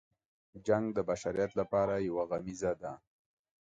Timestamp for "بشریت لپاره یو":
1.09-2.17